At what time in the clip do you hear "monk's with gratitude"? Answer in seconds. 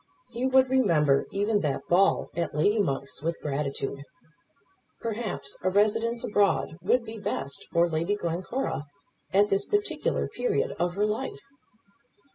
2.79-4.01